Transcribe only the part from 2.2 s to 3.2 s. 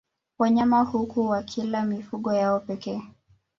yao pekee